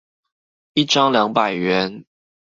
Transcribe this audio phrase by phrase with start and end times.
[0.73, 2.05] 一張兩百元